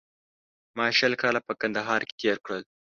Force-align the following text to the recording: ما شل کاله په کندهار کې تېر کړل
ما 0.77 0.85
شل 0.97 1.13
کاله 1.21 1.39
په 1.47 1.53
کندهار 1.61 1.99
کې 2.07 2.13
تېر 2.21 2.37
کړل 2.45 2.63